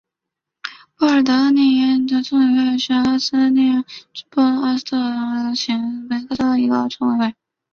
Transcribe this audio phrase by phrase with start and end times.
[0.97, 3.85] 波尔德涅沃耶村委员会是俄罗斯联
[4.31, 7.35] 邦阿斯特拉罕州卡梅贾克区所属的一个村委员会。